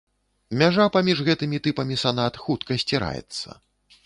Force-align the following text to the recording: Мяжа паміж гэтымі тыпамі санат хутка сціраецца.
Мяжа 0.61 0.85
паміж 0.95 1.21
гэтымі 1.27 1.61
тыпамі 1.67 2.01
санат 2.05 2.41
хутка 2.47 2.81
сціраецца. 2.87 3.49